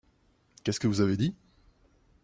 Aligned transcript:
Qu'est-ce 0.63 0.79
que 0.79 0.87
vous 0.87 1.01
avez 1.01 1.15
dit? 1.15 1.35